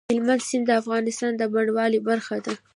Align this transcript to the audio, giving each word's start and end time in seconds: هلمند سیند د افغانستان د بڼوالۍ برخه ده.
هلمند 0.09 0.41
سیند 0.49 0.65
د 0.67 0.71
افغانستان 0.81 1.31
د 1.37 1.41
بڼوالۍ 1.53 1.99
برخه 2.09 2.37
ده. 2.45 2.53